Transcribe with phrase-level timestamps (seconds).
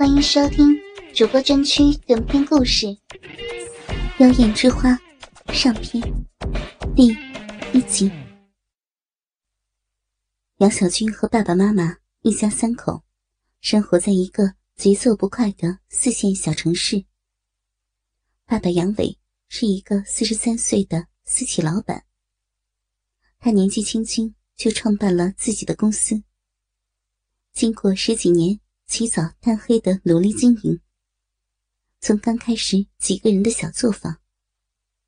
[0.00, 0.74] 欢迎收听
[1.14, 2.86] 主播专区短篇故事
[4.18, 4.98] 《妖艳之花》
[5.52, 6.02] 上篇
[6.96, 7.08] 第
[7.74, 8.10] 一集。
[10.56, 13.04] 杨小军和爸爸妈妈一家三口
[13.60, 17.04] 生活在一个节奏不快的四线小城市。
[18.46, 19.18] 爸爸杨伟
[19.50, 22.06] 是一个四十三岁的私企老板，
[23.38, 26.22] 他年纪轻轻就创办了自己的公司。
[27.52, 28.58] 经过十几年
[28.90, 30.76] 起早贪黑的努力经营，
[32.00, 34.12] 从刚开始几个人的小作坊，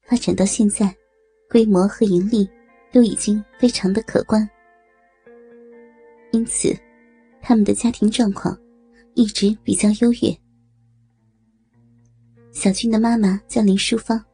[0.00, 0.96] 发展到现在，
[1.50, 2.48] 规模和盈利
[2.90, 4.48] 都已经非常的可观。
[6.32, 6.74] 因此，
[7.42, 8.58] 他们的家庭状况
[9.14, 10.34] 一直比较优越。
[12.52, 14.24] 小军的妈妈叫林淑芳，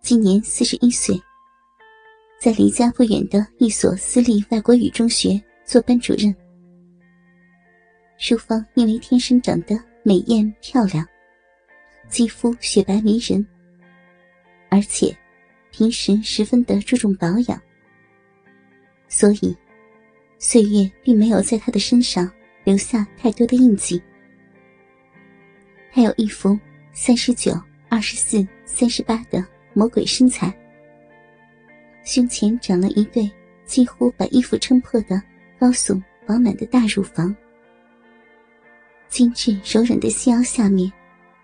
[0.00, 1.20] 今年四十一岁，
[2.40, 6.32] 在离家不远的一所私立外国语中学做班主任。
[8.18, 11.06] 淑芳因为天生长得美艳漂亮，
[12.08, 13.46] 肌肤雪白迷人，
[14.70, 15.14] 而且
[15.70, 17.60] 平时十分的注重保养，
[19.06, 19.54] 所以
[20.38, 22.30] 岁月并没有在她的身上
[22.64, 24.02] 留下太多的印记。
[25.92, 26.58] 她有一副
[26.92, 27.52] 三十九、
[27.90, 29.44] 二十四、三十八的
[29.74, 30.52] 魔鬼身材，
[32.02, 33.30] 胸前长了一对
[33.66, 35.22] 几乎把衣服撑破的
[35.58, 37.36] 高耸饱满的大乳房。
[39.16, 40.92] 精致柔软的细腰下面，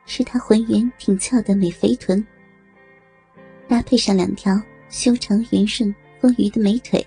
[0.05, 2.23] 是她浑圆挺翘的美肥臀，
[3.67, 7.03] 搭配上两条修长圆顺丰腴的美腿，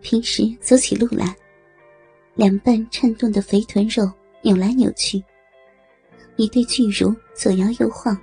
[0.00, 1.36] 平时走起路来，
[2.34, 5.22] 两半颤动的肥臀肉扭来扭去，
[6.36, 8.18] 一对巨乳左摇右晃，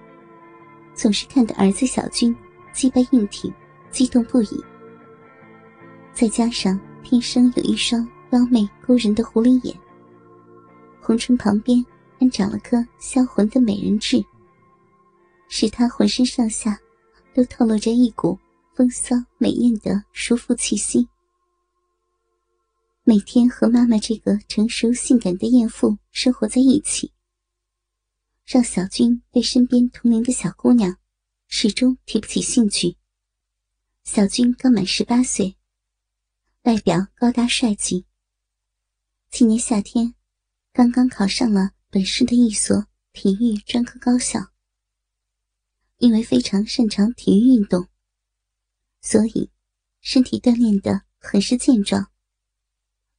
[0.95, 2.35] 总是看得儿子小军
[2.73, 3.53] 脊背硬挺，
[3.91, 4.65] 激动不已。
[6.11, 8.01] 再加上天生有一双
[8.31, 9.84] 妖媚勾人的狐狸眼。
[11.05, 11.85] 红唇旁边
[12.17, 14.25] 还长了颗销魂的美人痣，
[15.47, 16.81] 使她浑身上下
[17.31, 18.39] 都透露着一股
[18.73, 21.07] 风骚美艳的淑妇气息。
[23.03, 27.11] 每天和妈妈这个成熟性感的艳妇生活在一起，
[28.43, 30.97] 让小军对身边同龄的小姑娘
[31.47, 32.97] 始终提不起兴趣。
[34.05, 35.55] 小军刚满十八岁，
[36.63, 38.07] 外表高大帅气。
[39.29, 40.15] 今年夏天。
[40.75, 44.51] 刚刚考上了本市的一所体育专科高校，
[45.99, 47.87] 因为非常擅长体育运动，
[48.99, 49.49] 所以
[50.01, 52.11] 身体锻炼的很是健壮，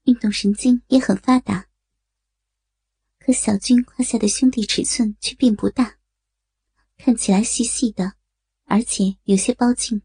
[0.03, 1.67] 运动神经也很发达。
[3.19, 5.97] 可小军胯下的兄弟尺寸却并不大，
[6.99, 8.17] 看起来细细的，
[8.65, 10.03] 而且有些包茎。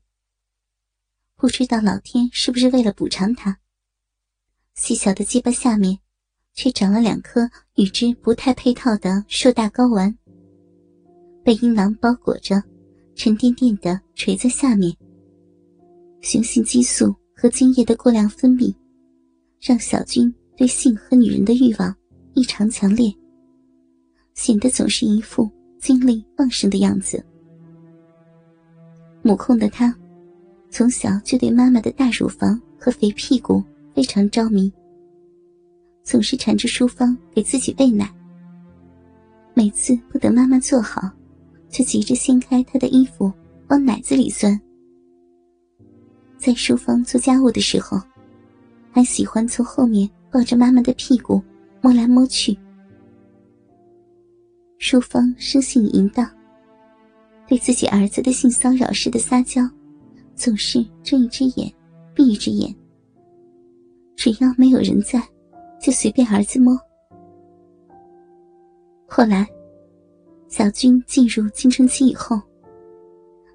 [1.35, 3.59] 不知道老天是不是为了补偿他，
[4.73, 5.99] 细小的鸡巴下面。
[6.53, 10.15] 却长了两颗与之不太配套的硕大睾丸，
[11.43, 12.61] 被阴囊包裹着，
[13.15, 14.95] 沉甸甸的垂在下面。
[16.21, 18.73] 雄性激素和精液的过量分泌，
[19.59, 21.95] 让小军对性和女人的欲望
[22.33, 23.11] 异常强烈，
[24.33, 27.23] 显得总是一副精力旺盛的样子。
[29.23, 29.95] 母控的他，
[30.69, 33.63] 从小就对妈妈的大乳房和肥屁股
[33.95, 34.71] 非常着迷。
[36.03, 38.11] 总是缠着淑芳给自己喂奶。
[39.53, 41.09] 每次不等妈妈做好，
[41.69, 43.31] 就急着掀开她的衣服
[43.67, 44.59] 往奶子里钻。
[46.37, 48.01] 在淑芳做家务的时候，
[48.91, 51.41] 还喜欢从后面抱着妈妈的屁股
[51.81, 52.57] 摸来摸去。
[54.79, 56.27] 淑芳生性淫荡，
[57.47, 59.61] 对自己儿子的性骚扰式的撒娇，
[60.35, 61.71] 总是睁一只眼
[62.15, 62.73] 闭一只眼。
[64.15, 65.21] 只要没有人在。
[65.81, 66.79] 就随便儿子摸。
[69.07, 69.45] 后来，
[70.47, 72.39] 小军进入青春期以后，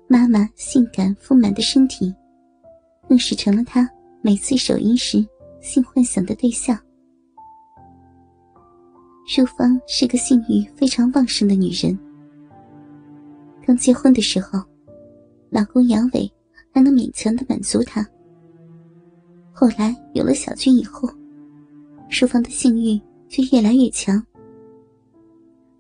[0.09, 2.15] 妈妈性感丰满的身体，
[3.09, 3.89] 更是成了他
[4.21, 5.27] 每次手淫时
[5.61, 6.79] 性幻想的对象。
[9.27, 11.99] 淑芳是个性欲非常旺盛的女人。
[13.65, 14.63] 刚结婚的时候，
[15.51, 16.31] 老公杨伟
[16.73, 18.07] 还能勉强的满足她。
[19.53, 21.09] 后来有了小军以后，
[22.09, 24.25] 淑芳的性欲却越来越强。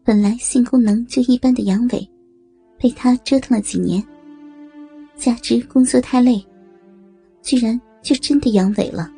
[0.04, 2.06] 本来性功能就一般的阳痿，
[2.78, 4.02] 被他折腾了几年，
[5.16, 6.44] 加之工作太累，
[7.42, 9.12] 居然就真的阳痿了。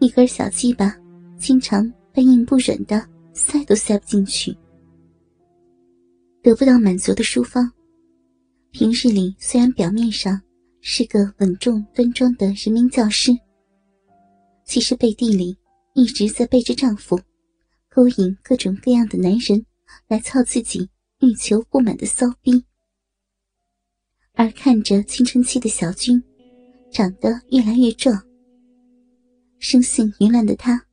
[0.00, 0.96] 一根小鸡巴，
[1.38, 4.56] 经常半硬不软的，塞都塞不进去。
[6.42, 7.70] 得不到满足的淑芳，
[8.70, 10.40] 平日里虽然表面上
[10.80, 13.30] 是个稳重端庄的人民教师，
[14.64, 15.56] 其实背地里。
[15.94, 17.20] 一直在背着丈夫，
[17.88, 19.64] 勾引各种各样的男人
[20.08, 22.64] 来操自己欲求不满的骚逼。
[24.32, 26.20] 而看着青春期的小军
[26.90, 28.20] 长得越来越壮，
[29.60, 30.84] 生性淫乱的他，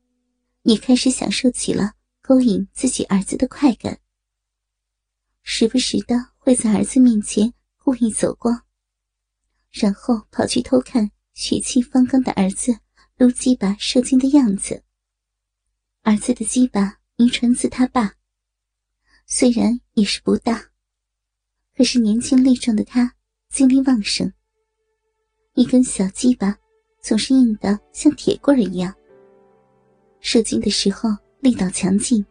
[0.62, 4.00] 也开始享受起了勾引自己儿子的快感。
[5.42, 8.64] 时不时的会在儿子面前故意走光，
[9.72, 12.78] 然后跑去偷看血气方刚的儿子
[13.18, 14.84] 撸鸡巴射精的样子。
[16.04, 18.16] 儿子的鸡巴遗传自他爸，
[19.28, 20.60] 虽然也是不大，
[21.78, 23.14] 可是年轻力壮的他。
[23.50, 24.32] 精力旺盛，
[25.56, 26.58] 一根小鸡巴
[27.02, 28.96] 总是硬得像铁棍儿一样。
[30.22, 31.10] 射精的时候
[31.42, 32.26] 力道强劲，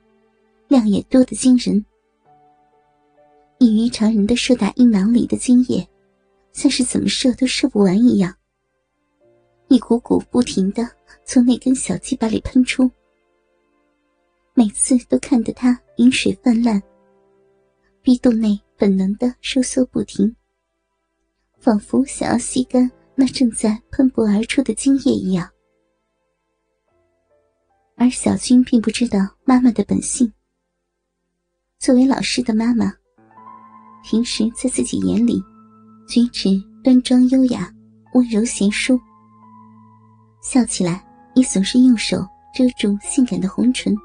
[0.66, 1.84] 量也多得惊人。
[3.58, 5.86] 异于常人的射打阴囊里的精液，
[6.54, 8.34] 像是怎么射都射不完一样，
[9.68, 10.88] 一股股不停的
[11.26, 12.90] 从那根小鸡巴里喷出，
[14.60, 16.82] 每次都看得他饮水泛滥，
[18.02, 20.36] 逼洞内本能的收缩不停。
[21.58, 25.48] 仿佛想要吸干那正在喷薄而出的精液一样，
[27.96, 30.30] 而小军并不知道妈妈的本性。
[31.78, 32.92] 作为老师的妈妈，
[34.04, 35.42] 平时在自己眼里，
[36.06, 36.50] 举止
[36.84, 37.74] 端庄优雅、
[38.12, 39.00] 温柔贤淑，
[40.42, 41.02] 笑起来
[41.34, 42.18] 也总是用手
[42.54, 43.96] 遮住性感的红唇，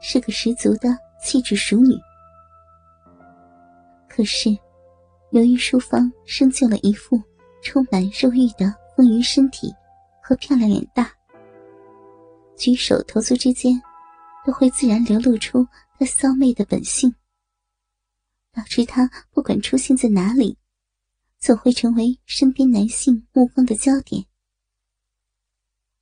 [0.00, 0.88] 是个十足的
[1.22, 1.94] 气质熟女。
[4.08, 4.56] 可是。
[5.32, 7.22] 由于淑芳生就了一副
[7.62, 9.70] 充满肉欲的丰腴身体
[10.22, 11.06] 和漂亮脸蛋，
[12.56, 13.78] 举手投足之间
[14.46, 15.68] 都会自然流露出
[15.98, 17.14] 她骚媚的本性，
[18.54, 20.56] 导致她不管出现在哪里，
[21.38, 24.24] 总会成为身边男性目光的焦点。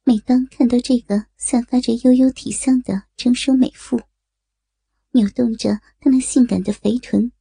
[0.08, 4.00] 每当看到这个散发着幽幽体香的成熟美妇，
[5.10, 7.32] 扭动着她那性感的肥臀。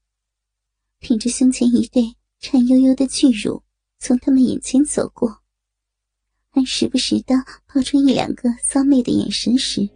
[1.00, 3.62] 挺着胸前一对颤悠悠的巨乳
[4.00, 5.44] 从他们眼前走过，
[6.50, 7.36] 还时不时的
[7.68, 9.88] 抛出一两个骚媚的眼神时，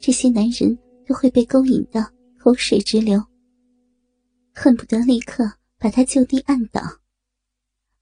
[0.00, 0.76] 这些男人
[1.06, 2.10] 都会被勾引到
[2.40, 3.22] 口水直流，
[4.52, 6.82] 恨不得立刻把他就地按倒，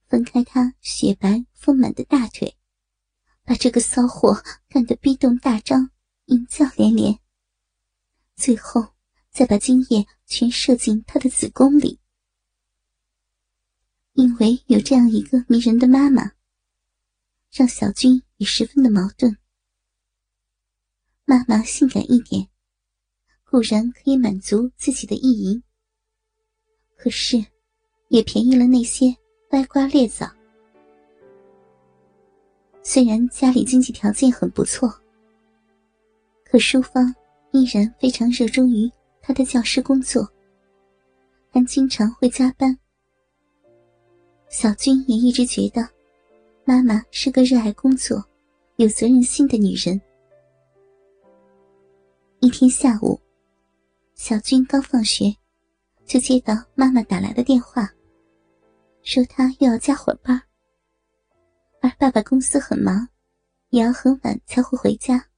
[0.06, 2.56] 分开他雪白丰满的大腿，
[3.44, 5.90] 把这个骚货干得逼动大张，
[6.26, 7.18] 淫叫连连，
[8.36, 8.92] 最后。
[9.34, 11.98] 再把精液全射进他的子宫里，
[14.12, 16.32] 因为有这样一个迷人的妈妈，
[17.50, 19.38] 让小军也十分的矛盾。
[21.24, 22.46] 妈妈性感一点，
[23.44, 25.62] 固然可以满足自己的意淫，
[26.98, 27.42] 可是
[28.10, 29.16] 也便宜了那些
[29.52, 30.41] 歪瓜裂枣。
[32.82, 34.92] 虽然家里经济条件很不错，
[36.44, 37.14] 可淑芳
[37.52, 38.90] 依然非常热衷于。
[39.24, 40.28] 她的教师工作，
[41.52, 42.76] 还经常会加班。
[44.48, 45.88] 小军也一直觉得，
[46.64, 48.20] 妈妈是个热爱工作、
[48.78, 50.00] 有责任心的女人。
[52.40, 53.16] 一天下午，
[54.16, 55.32] 小军刚放学，
[56.04, 57.88] 就接到妈妈打来的电话，
[59.04, 60.42] 说他又要加会班，
[61.82, 63.08] 而爸爸公司很忙，
[63.70, 65.28] 也要很晚才会回家，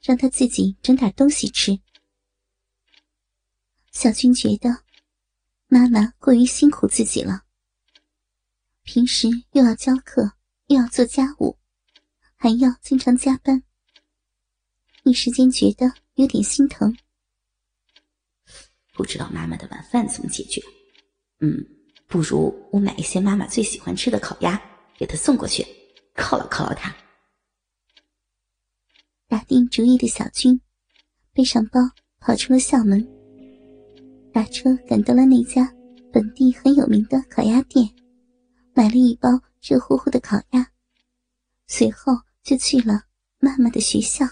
[0.00, 1.78] 让他自己整点东西吃。
[3.90, 4.84] 小军觉得
[5.66, 7.42] 妈妈过于辛苦自己了，
[8.82, 10.32] 平时又要教课，
[10.68, 11.58] 又要做家务，
[12.34, 13.62] 还要经常加班，
[15.04, 16.96] 一时间觉得有点心疼。
[18.94, 20.62] 不知道妈妈的晚饭怎么解决？
[21.40, 21.62] 嗯，
[22.06, 24.58] 不如我买一些妈妈最喜欢吃的烤鸭
[25.02, 25.66] 给他送过去，
[26.14, 26.94] 犒劳犒劳他。
[29.26, 30.60] 打定主意的小军，
[31.32, 31.80] 背上包
[32.20, 33.04] 跑出了校门。
[34.32, 35.68] 打车赶到了那家
[36.12, 37.92] 本地很有名的烤鸭店，
[38.74, 39.28] 买了一包
[39.60, 40.64] 热乎乎的烤鸭，
[41.66, 42.12] 随后
[42.44, 43.02] 就去了
[43.40, 44.24] 妈妈的学校。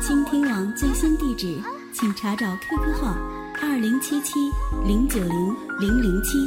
[0.00, 1.60] 倾听网最新地址，
[1.92, 3.12] 请查找 QQ 号
[3.60, 4.38] 二零七七
[4.86, 6.38] 零九零零零七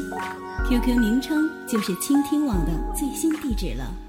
[0.70, 4.05] ，QQ 名称就是倾听网的最新地址了。